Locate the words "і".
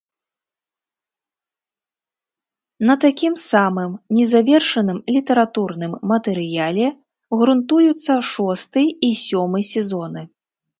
8.91-9.09